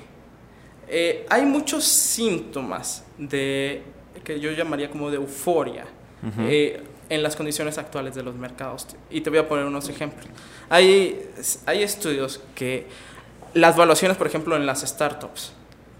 [0.87, 3.81] Eh, hay muchos síntomas de
[4.23, 5.85] que yo llamaría como de euforia
[6.39, 8.87] eh, en las condiciones actuales de los mercados.
[9.09, 10.27] Y te voy a poner unos ejemplos.
[10.69, 11.29] Hay,
[11.65, 12.87] hay estudios que
[13.53, 15.53] las valuaciones, por ejemplo, en las startups,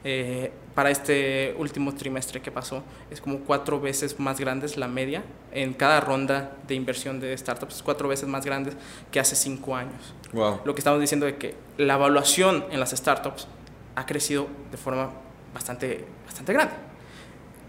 [0.03, 5.23] eh, para este último trimestre que pasó, es como cuatro veces más grandes la media
[5.53, 8.75] en cada ronda de inversión de startups, es cuatro veces más grandes
[9.09, 10.59] que hace cinco años Wow.
[10.65, 13.47] lo que estamos diciendo de que la evaluación en las startups
[13.95, 15.11] ha crecido de forma
[15.53, 16.73] bastante, bastante grande.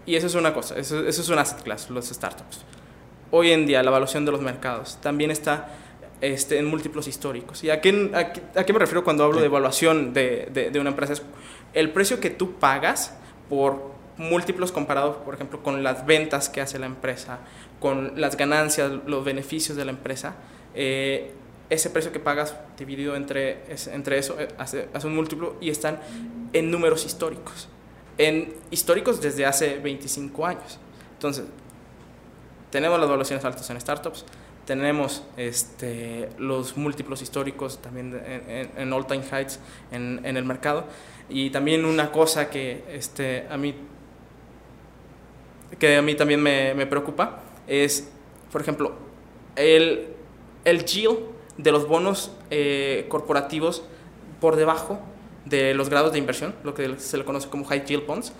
[0.05, 2.59] Y eso es una cosa, eso, eso es un asset class, los startups.
[3.31, 5.69] Hoy en día la evaluación de los mercados también está
[6.21, 7.63] este, en múltiplos históricos.
[7.63, 9.41] ¿Y a qué, a qué- a qué me refiero cuando hablo Sí.
[9.41, 11.13] de evaluación de, de- de una empresa?
[11.13, 11.21] Es
[11.73, 13.13] el precio que tú pagas
[13.49, 17.39] por múltiplos comparados, por ejemplo, con las ventas que hace la empresa,
[17.79, 20.35] con las ganancias, los beneficios de la empresa,
[20.73, 21.33] eh,
[21.69, 23.59] ese precio que pagas dividido entre,
[23.93, 25.99] entre eso eh, hace, hace, un múltiplo y están
[26.53, 27.67] en números históricos.
[28.17, 30.79] En históricos desde hace 25 años.
[31.13, 31.43] Entonces,
[32.69, 34.25] tenemos las evaluaciones altas en startups,
[34.65, 39.59] tenemos este, los múltiplos históricos también en, en all time heights
[39.91, 40.85] en, en, el mercado.
[41.29, 43.73] Y también una cosa que este, a mí
[45.79, 48.09] que a mí también me, me preocupa es,
[48.51, 48.95] por ejemplo,
[49.55, 50.07] el,
[50.63, 51.17] el yield
[51.57, 53.83] de los bonos eh, corporativos
[54.39, 54.99] por debajo
[55.45, 58.33] de los grados de inversión, lo que se le conoce como high yield bonds,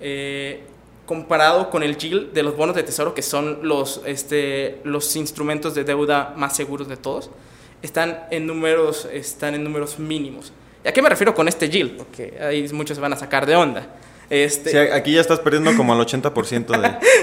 [0.00, 0.64] eh,
[1.08, 5.74] comparado con el yield de los bonos de tesoro, que son los, este, los instrumentos
[5.74, 7.30] de deuda más seguros de todos,
[7.80, 10.52] están en números, están en números mínimos.
[10.84, 11.96] ¿Y a qué me refiero con este yield?
[11.96, 13.86] Porque ahí muchos se van a sacar de onda.
[14.28, 14.70] Este...
[14.70, 16.66] Sí, aquí ya estás perdiendo como al 80%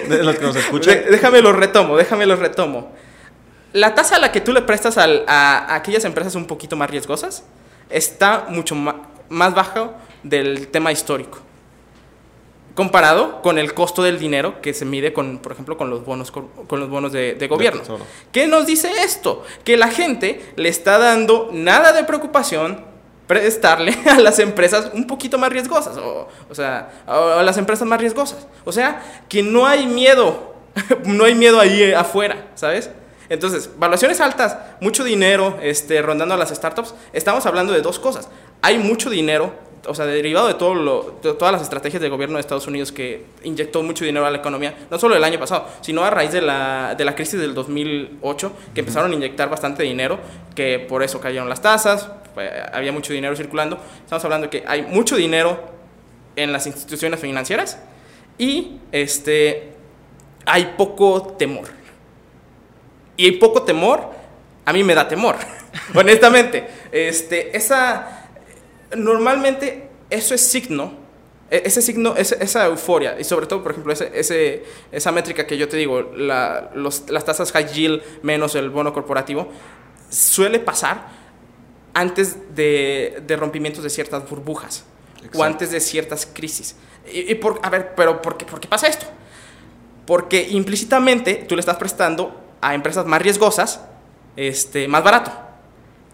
[0.09, 1.03] de, de, los que nos escuchan.
[1.11, 2.91] déjame lo retomo, déjame lo retomo.
[3.71, 6.75] La tasa a la que tú le prestas al, a, a, aquellas empresas un poquito
[6.75, 7.43] más riesgosas
[7.91, 8.95] está mucho más,
[9.29, 9.93] más bajo
[10.23, 11.44] del tema histórico.
[12.75, 16.31] Comparado con el costo del dinero que se mide con, por ejemplo, con los bonos,
[16.31, 17.81] con los bonos de, de gobierno.
[17.81, 19.43] De ¿Qué nos dice esto?
[19.63, 22.95] Que la gente le está dando nada de preocupación
[23.27, 27.99] prestarle a las empresas un poquito más riesgosas, o, o sea, a, las empresas más
[27.99, 28.47] riesgosas.
[28.63, 30.55] O sea, que no hay miedo,
[31.05, 32.89] no hay miedo ahí afuera, ¿sabes?
[33.27, 38.29] Entonces, valuaciones altas, mucho dinero este, rondando a las startups, estamos hablando de dos cosas.
[38.61, 39.53] Hay mucho dinero,
[39.87, 42.91] o sea, derivado de, todo lo, de todas las estrategias del gobierno de Estados Unidos
[42.91, 46.31] que inyectó mucho dinero a la economía, no solo el año pasado, sino a raíz
[46.31, 50.19] de la, de la crisis del 2008, que empezaron a inyectar bastante dinero,
[50.55, 53.79] que por eso cayeron las tasas, pues, había mucho dinero circulando.
[54.03, 55.59] Estamos hablando de que hay mucho dinero
[56.35, 57.79] en las instituciones financieras
[58.37, 59.73] y este,
[60.45, 61.67] hay poco temor.
[63.17, 64.11] Y hay poco temor,
[64.65, 65.37] a mí me da temor,
[65.95, 66.67] honestamente.
[66.91, 68.24] Este, esa,
[68.95, 70.93] normalmente eso es signo,
[71.49, 75.47] e, ese signo, ese, esa euforia, y sobre todo, por ejemplo, ese, ese, esa métrica
[75.47, 79.49] que yo te digo, la, los, las tasas high yield menos el bono corporativo,
[80.09, 81.07] suele pasar
[81.93, 84.83] antes de, de rompimientos de ciertas burbujas
[85.17, 85.39] Exacto.
[85.39, 86.75] o antes de ciertas crisis.
[87.11, 89.05] Y, y por, a ver, pero ¿por qué, ¿por qué pasa esto?
[90.05, 93.81] Porque implícitamente tú le estás prestando a empresas más riesgosas
[94.35, 95.31] este, más barato.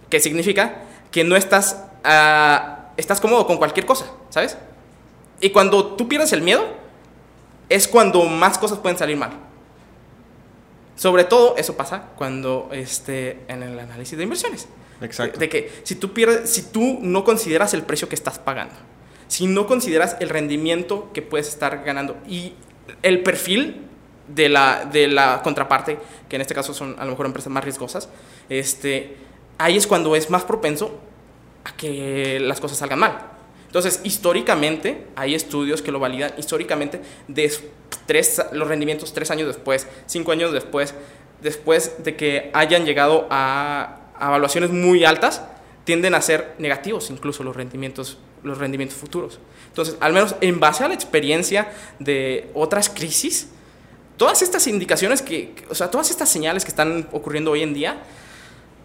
[0.09, 0.83] ¿Qué significa?
[1.11, 4.57] Que no estás, uh, estás cómodo con cualquier cosa, ¿sabes?
[5.39, 6.63] Y cuando tú pierdes el miedo,
[7.69, 9.31] es cuando más cosas pueden salir mal.
[10.95, 14.67] Sobre todo eso pasa cuando este, en el análisis de inversiones.
[15.01, 15.39] Exacto.
[15.39, 18.75] De, de que si tú, pierdes, si tú no consideras el precio que estás pagando,
[19.27, 22.53] si no consideras el rendimiento que puedes estar ganando y
[23.01, 23.87] el perfil
[24.27, 25.97] de la, de la contraparte,
[26.29, 28.09] que en este caso son a lo mejor empresas más riesgosas,
[28.49, 29.17] este,
[29.57, 30.99] ahí es cuando es más propenso
[31.63, 33.27] a que las cosas salgan mal.
[33.67, 37.51] Entonces, históricamente, hay estudios que lo validan, históricamente, de
[38.05, 40.93] tres, los rendimientos tres años después, cinco años después,
[41.41, 45.41] después de que hayan llegado a, a evaluaciones muy altas,
[45.83, 49.39] tienden a ser negativos incluso los rendimientos, los rendimientos futuros.
[49.67, 53.49] Entonces, al menos en base a la experiencia de otras crisis,
[54.17, 58.03] todas estas indicaciones que, o sea, todas estas señales que están ocurriendo hoy en día,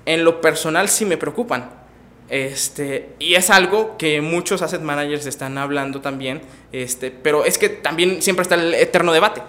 [0.06, 1.85] en lo personal sí me preocupan.
[2.28, 6.40] Este, y es algo que muchos asset managers están hablando también,
[6.72, 9.42] este, pero es que también siempre está el eterno debate.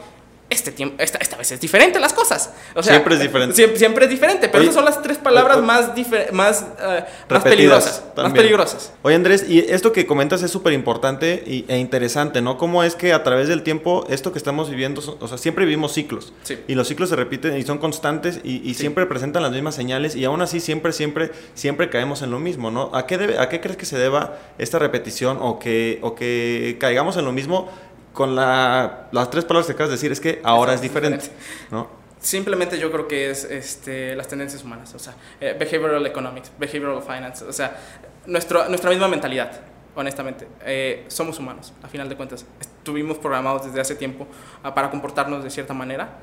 [0.49, 2.53] Este tiempo, esta, esta vez es diferente las cosas.
[2.73, 3.55] O sea, siempre es diferente.
[3.55, 5.91] Siempre, siempre es diferente, pero Oye, esas son las tres palabras más,
[6.31, 8.03] más, uh, más peligrosas.
[8.15, 8.23] También.
[8.23, 8.93] Más peligrosas.
[9.01, 12.57] Oye, Andrés, y esto que comentas es súper importante e interesante, ¿no?
[12.57, 15.93] Cómo es que a través del tiempo, esto que estamos viviendo, o sea, siempre vivimos
[15.93, 16.31] ciclos.
[16.43, 16.57] Sí.
[16.67, 18.81] Y los ciclos se repiten y son constantes y, y sí.
[18.81, 22.71] siempre presentan las mismas señales y aún así siempre, siempre, siempre caemos en lo mismo,
[22.71, 22.89] ¿no?
[22.93, 26.77] ¿A qué, debe, a qué crees que se deba esta repetición o que, o que
[26.79, 27.69] caigamos en lo mismo?
[28.17, 31.29] Con la, las tres palabras que acabas de decir es que ahora es diferente,
[31.69, 31.87] ¿no?
[32.19, 37.03] Simplemente yo creo que es este, las tendencias humanas, o sea, eh, behavioral economics, behavioral
[37.03, 37.77] finance, o sea,
[38.25, 39.61] nuestro, nuestra misma mentalidad,
[39.93, 40.47] honestamente.
[40.65, 42.43] Eh, somos humanos, a final de cuentas.
[42.59, 44.25] Estuvimos programados desde hace tiempo
[44.65, 46.17] uh, para comportarnos de cierta manera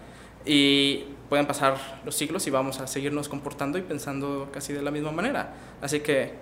[0.45, 4.91] y pueden pasar los siglos y vamos a seguirnos comportando y pensando casi de la
[4.91, 5.55] misma manera.
[5.81, 6.33] Así que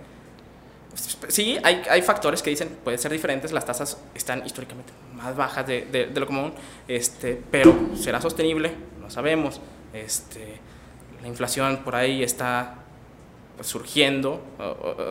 [1.28, 5.66] sí, hay, hay factores que dicen pueden ser diferentes, las tasas están históricamente más bajas
[5.66, 6.52] de, lo común,
[6.88, 9.60] este, pero será sostenible, no sabemos.
[9.92, 10.58] Este,
[11.20, 12.74] la inflación por ahí está
[13.56, 14.42] pues, surgiendo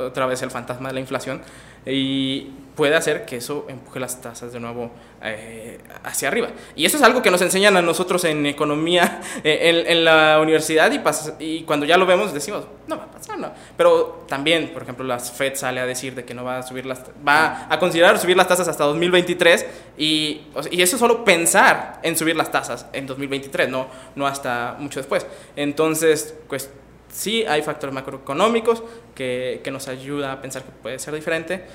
[0.06, 1.42] otra vez el fantasma de la inflación
[1.86, 4.92] y puede hacer que eso empuje las tasas de nuevo
[5.22, 6.50] eh, hacia arriba.
[6.76, 10.92] Y eso es algo que nos enseñan a nosotros en economía eh, en, la universidad
[10.92, 11.00] y,
[11.44, 13.52] y cuando ya lo vemos decimos, no va a pasar, no.
[13.78, 16.86] Pero también, por ejemplo, la Fed sale a decir de que no va a subir
[16.86, 19.66] las, va a considerar subir las tasas hasta 2023
[19.98, 20.42] y,
[20.72, 25.00] y eso es solo pensar en subir las tasas en 2023, no, no hasta mucho
[25.00, 25.26] después.
[25.56, 26.70] Entonces, pues
[27.12, 28.84] sí hay factores macroeconómicos
[29.16, 31.66] que, que nos ayuda a pensar que puede ser diferente.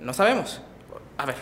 [0.00, 0.60] No sabemos.
[1.18, 1.36] A ver,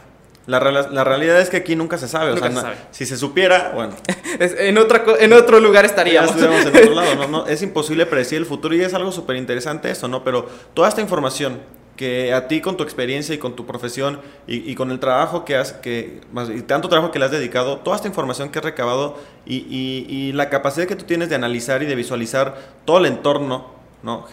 [0.47, 2.33] la, la, realidad es que aquí nunca se sabe.
[2.33, 3.95] o sea, si se supiera, bueno.
[4.39, 6.37] en, otra, en otro lugar estaríamos.
[6.37, 7.15] en otro lado.
[7.15, 10.23] No, no, es imposible predecir el futuro y es algo súper interesante eso, ¿no?
[10.23, 11.61] Pero toda esta información
[11.97, 15.57] que a ti con tu experiencia y con tu profesión y, con el trabajo que
[15.57, 16.21] has, que,
[16.55, 19.57] y tanto trabajo que le has dedicado, toda esta información que has recabado y,
[20.09, 23.67] y, la capacidad que tú tienes de analizar y de visualizar todo el entorno,
[24.03, 24.27] ¿no?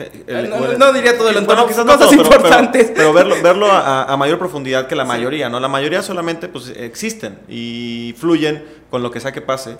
[0.78, 2.92] no, diría todo el entorno, bueno, cosas importantes.
[2.96, 5.60] Pero, verlo, verlo a, mayor profundidad que la mayoría, ¿no?
[5.60, 9.78] La mayoría solamente pues existen y fluyen con lo que sea que pase.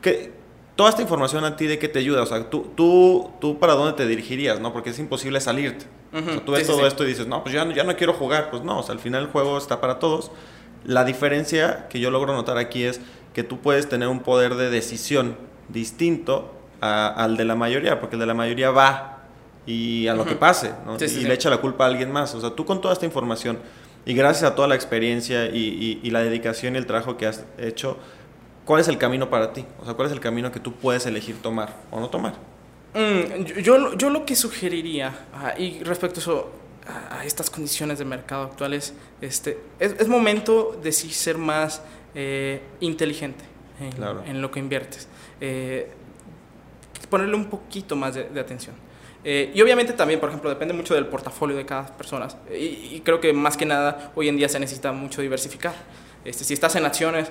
[0.00, 0.32] Que,
[0.76, 3.74] toda esta información a ti de qué te ayuda, o sea, tú, tú, tú para
[3.74, 4.72] dónde te dirigirías, ¿no?
[4.72, 5.86] Porque es imposible salirte.
[6.12, 8.50] O sea, tú ves todo esto y dices, no, pues ya, ya no quiero jugar.
[8.50, 10.30] Pues no, o sea, al final el juego está para todos.
[10.84, 13.00] La diferencia que yo logro notar aquí es
[13.34, 15.36] que tú puedes tener un poder de decisión
[15.68, 19.18] distinto al de la mayoría, porque el de la mayoría va
[19.66, 20.96] y a lo que pase, ¿no?
[20.96, 22.34] y le echa la culpa a alguien más.
[22.34, 23.58] O sea, tú con toda esta información
[24.06, 27.44] y gracias a toda la experiencia y, y la dedicación y el trabajo que has
[27.58, 27.98] hecho,
[28.64, 29.66] ¿cuál es el camino para ti?
[29.80, 32.34] O sea, ¿cuál es el camino que tú puedes elegir tomar o no tomar?
[32.94, 35.26] Mm, yo, yo, lo que sugeriría,
[35.58, 36.50] y respecto a, eso,
[37.10, 41.82] a, estas condiciones de mercado actuales, este, es, es momento de sí ser más
[42.14, 43.44] eh, inteligente
[43.80, 45.08] en, lo que inviertes.
[45.40, 45.90] Eh,
[47.10, 48.74] ponerle un poquito más de, atención.
[49.24, 52.28] Eh, y obviamente también, por ejemplo, depende mucho del portafolio de cada persona.
[52.50, 55.74] Y, y, creo que más que nada hoy en día se necesita mucho diversificar.
[56.24, 57.30] Este, si estás en acciones,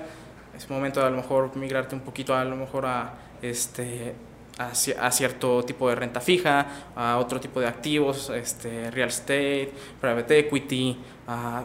[0.56, 4.14] es momento de a lo mejor migrarte un poquito a lo mejor a, este,
[4.58, 6.66] a, cierto tipo de renta fija,
[6.96, 11.64] a otro tipo de activos, este, real estate, private equity, a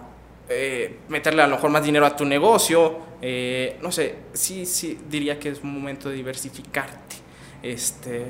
[0.50, 5.00] eh, meterle a lo mejor más dinero a tu negocio, eh, no sé, sí, sí
[5.10, 7.16] diría que es un momento de diversificarte.
[7.64, 8.26] Este,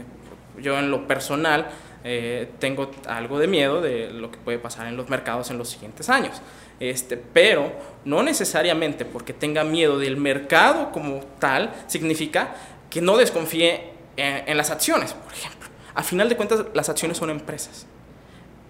[0.60, 1.68] yo en lo personal
[2.04, 5.70] eh, tengo algo de miedo de lo que puede pasar en los mercados en los
[5.70, 6.42] siguientes años.
[6.80, 7.72] Este, pero
[8.06, 12.56] no necesariamente porque tenga miedo del mercado como tal, significa
[12.90, 15.70] que no desconfíe en, las acciones, por ejemplo.
[15.96, 17.86] A final de cuentas, las acciones son empresas.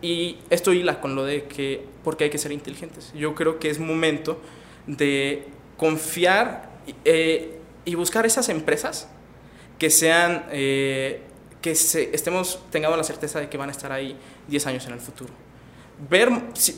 [0.02, 3.14] Y esto hila con lo de que, porque hay que ser inteligentes.
[3.16, 4.42] Yo creo que es momento
[4.86, 6.70] de confiar
[7.06, 9.08] eh, y buscar esas empresas
[9.80, 11.22] que sean, eh,
[11.62, 14.18] que estemos, tengamos la certeza de que van a estar ahí
[14.50, 15.34] 10 años en el futuro
[16.10, 16.30] ver,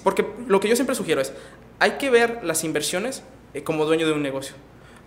[0.03, 1.33] porque lo que yo siempre sugiero es,
[1.79, 3.23] hay que ver las inversiones
[3.53, 4.55] eh, como dueño de un negocio.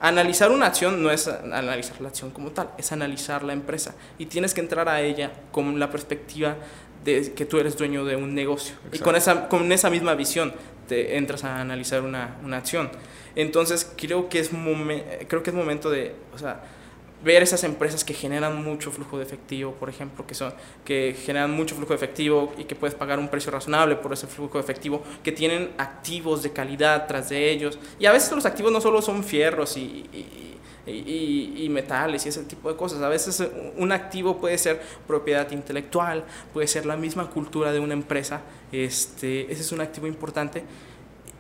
[0.01, 3.95] Analizar una acción no es analizar la acción como tal, es analizar la empresa.
[4.19, 6.57] Y tienes que entrar a ella con la perspectiva
[7.05, 8.77] de que tú eres dueño de un negocio.
[8.93, 10.53] Y con esa, con esa misma visión
[10.87, 12.91] te entras a analizar una, una acción.
[13.35, 14.51] Entonces creo que es,
[15.29, 16.63] creo que es momento de, o sea,
[17.23, 20.55] ver esas empresas que generan mucho flujo de efectivo, por ejemplo, que, son,
[20.85, 24.27] que generan mucho flujo de efectivo y que puedes pagar un precio razonable por ese
[24.27, 27.79] flujo de efectivo, que tienen activos de calidad tras de ellos.
[27.99, 32.45] Y a veces los activos no solo son fierros y, y, y, metales y ese
[32.45, 33.03] tipo de cosas.
[33.03, 33.43] A veces
[33.77, 38.43] un activo puede ser propiedad intelectual, puede ser la misma cultura de una empresa.
[38.73, 40.63] Este, ese es un activo importante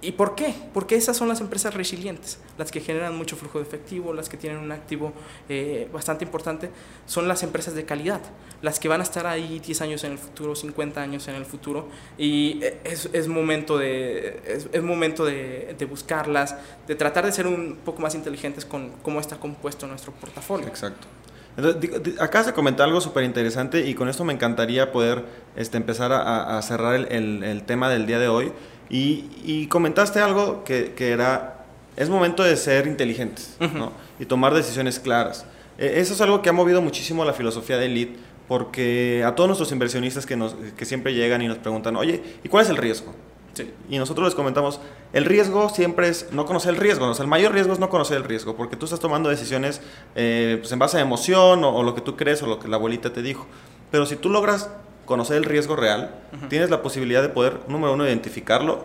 [0.00, 0.54] ¿Y por qué?
[0.72, 4.36] Porque esas son las empresas resilientes, las que generan mucho flujo de efectivo, las que
[4.36, 5.12] tienen un activo
[5.48, 6.70] eh, bastante importante,
[7.06, 8.20] son las empresas de calidad,
[8.62, 11.44] las que van a estar ahí 10 años en el futuro, 50 años en el
[11.44, 16.54] futuro, y eh, es, es momento, de, es, momento de, de, buscarlas,
[16.86, 20.68] de tratar de ser un poco más inteligentes con cómo está compuesto nuestro portafolio.
[20.68, 21.08] Exacto.
[22.20, 25.24] Acá se comenta algo súper interesante y con esto me encantaría poder
[25.56, 28.52] este, empezar a, a cerrar el, el, el tema del día de hoy.
[28.90, 31.64] Y, comentaste algo que, era,
[31.96, 33.56] es momento de ser inteligentes
[34.18, 35.44] y tomar decisiones claras.
[35.78, 39.48] E, eso es algo que ha movido muchísimo la filosofía de Elite, porque a todos
[39.48, 42.76] nuestros inversionistas que, nos, que siempre llegan y nos preguntan, oye, ¿y cuál es el
[42.76, 43.14] riesgo?
[43.90, 44.80] Y nosotros les comentamos,
[45.12, 48.24] el riesgo siempre es no conocer el riesgo, el mayor riesgo es no conocer el
[48.24, 49.80] riesgo, porque tú estás tomando decisiones
[50.14, 52.68] eh, pues en base a emoción o, o, lo que tú crees o lo que
[52.68, 53.46] la abuelita te dijo.
[53.90, 54.70] Pero si tú logras
[55.08, 56.14] conocer el riesgo real,
[56.50, 58.84] tienes la posibilidad de poder, número uno, identificarlo,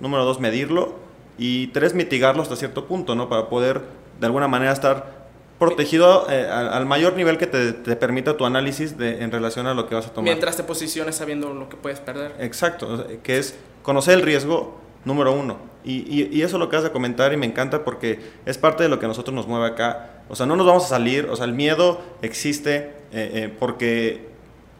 [0.00, 0.96] número dos, medirlo
[1.38, 3.28] y tres, mitigarlo hasta cierto punto, ¿no?
[3.28, 3.80] Para poder
[4.18, 5.20] de alguna manera estar
[5.60, 9.88] protegido eh, al, mayor nivel que te, permita tu análisis de, en relación a lo
[9.88, 10.24] que vas a tomar.
[10.24, 12.34] Mientras te posiciones sabiendo lo que puedes perder.
[12.40, 13.54] Exacto, que es
[13.84, 15.58] conocer el riesgo número uno.
[15.84, 18.82] Y, y, eso es lo que vas a comentar y me encanta porque es parte
[18.82, 20.24] de lo que a nosotros nos mueve acá.
[20.28, 24.29] O sea, no nos vamos a salir, o sea, el miedo existe eh, eh, porque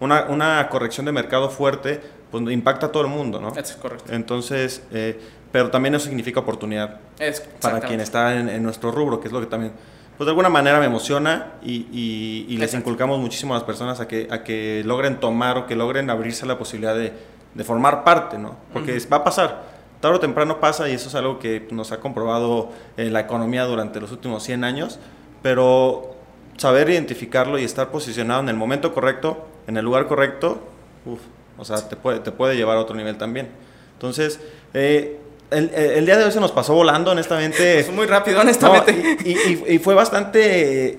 [0.00, 3.52] una, una, corrección de mercado fuerte pues, impacta a todo el mundo, ¿no?
[3.54, 4.12] Es correcto.
[4.12, 5.20] Entonces, eh,
[5.52, 9.32] pero también eso significa oportunidad es, para quien está en, en, nuestro rubro, que es
[9.32, 9.72] lo que también,
[10.16, 14.00] pues de alguna manera me emociona y, y, y les inculcamos muchísimo a las personas
[14.00, 17.12] a que, a que logren tomar o que logren abrirse la posibilidad de,
[17.54, 18.56] de formar parte, ¿no?
[18.72, 19.70] Porque va a pasar
[20.00, 24.00] tarde o temprano pasa y eso es algo que nos ha comprobado la economía durante
[24.00, 24.98] los últimos 100 años,
[25.42, 26.16] pero
[26.56, 30.60] saber identificarlo y estar posicionado en el momento correcto, en el lugar correcto,
[31.06, 31.20] uf,
[31.56, 33.48] o sea, te puede, te puede llevar a otro nivel también.
[33.94, 34.40] Entonces,
[34.74, 35.18] eh,
[35.50, 37.78] el, el, día de hoy se nos pasó volando, honestamente.
[37.82, 39.18] Pasó muy rápido, honestamente.
[39.24, 40.98] y, y, y, fue bastante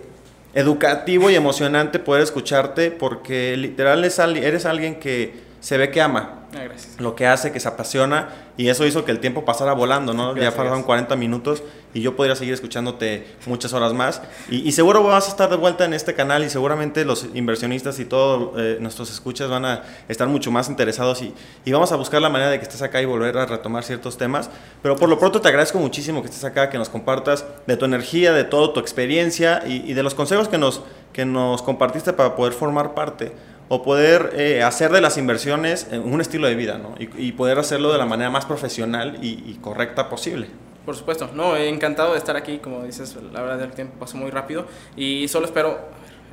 [0.53, 6.65] educativo y emocionante poder escucharte porque literal eres alguien que se ve que ama ah,
[6.97, 10.35] lo que hace, que se apasiona y eso hizo que el tiempo pasara volando, ¿no?
[10.35, 14.21] ya pasaron 40 minutos y yo podría seguir escuchándote muchas horas más.
[14.49, 18.05] Y, seguro vas a estar de vuelta en este canal y seguramente los inversionistas y
[18.05, 21.33] todos eh, nuestros escuchas van a estar mucho más interesados y,
[21.63, 24.17] y, vamos a buscar la manera de que estés acá y volver a retomar ciertos
[24.17, 24.49] temas,
[24.81, 27.85] pero por lo pronto te agradezco muchísimo que estés acá, que nos compartas de tu
[27.85, 30.81] energía, de toda tu experiencia y, y de los consejos que nos,
[31.13, 33.31] que nos compartiste para poder formar parte
[33.73, 36.93] o poder eh, hacer de las inversiones un estilo de vida, ¿no?
[36.99, 40.47] Y, poder hacerlo de la manera más profesional y, correcta posible.
[40.85, 44.29] Por supuesto, no, encantado de estar aquí, como dices, la verdad el tiempo pasó muy
[44.29, 44.65] rápido
[44.97, 45.79] y solo espero,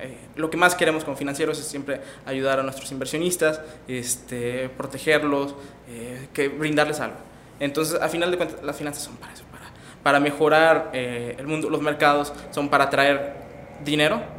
[0.01, 5.55] eh, lo que más queremos con financieros es siempre ayudar a nuestros inversionistas, este, protegerlos,
[5.89, 7.19] eh, que brindarles algo.
[7.61, 9.67] Entonces, a final de cuentas, las finanzas son para eso, para,
[10.03, 13.37] para mejorar el mundo, los mercados, son para traer
[13.85, 14.39] dinero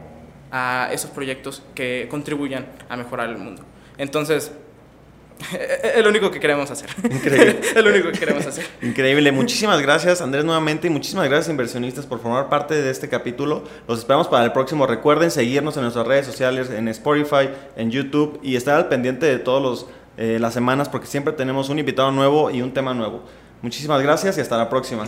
[0.52, 3.64] a esos proyectos que contribuyan a mejorar el mundo.
[3.98, 4.52] Entonces,
[5.96, 6.90] es lo único que queremos hacer.
[7.04, 7.60] Increíble.
[7.90, 8.66] único que queremos hacer.
[8.82, 9.32] Increíble.
[9.32, 10.88] Muchísimas gracias, Andrés, nuevamente.
[10.88, 13.64] Y muchísimas gracias, inversionistas, por formar parte de este capítulo.
[13.88, 14.86] Los esperamos para el próximo.
[14.86, 19.40] Recuerden seguirnos en nuestras redes sociales, en Spotify, en YouTube y estar al pendiente de
[19.40, 19.86] todas
[20.18, 23.24] eh, las semanas porque siempre tenemos un invitado nuevo y un tema nuevo.
[23.62, 25.06] Muchísimas gracias y hasta la próxima.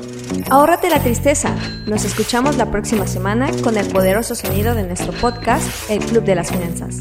[0.50, 1.56] Ahórrate la tristeza.
[1.88, 6.36] Nos escuchamos la próxima semana con el poderoso sonido de nuestro podcast, El Club de
[6.36, 7.00] las Finanzas.